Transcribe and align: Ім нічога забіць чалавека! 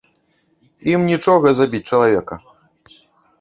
Ім 0.93 1.01
нічога 1.11 1.47
забіць 1.59 1.83
чалавека! 1.89 2.39